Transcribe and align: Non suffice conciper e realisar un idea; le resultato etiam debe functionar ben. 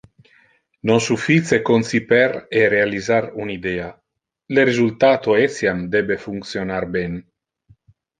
Non 0.87 0.99
suffice 1.07 1.55
conciper 1.67 2.31
e 2.59 2.61
realisar 2.75 3.23
un 3.43 3.47
idea; 3.59 3.89
le 4.57 4.61
resultato 4.69 5.37
etiam 5.45 5.85
debe 5.97 6.17
functionar 6.25 6.83
ben. 6.97 7.13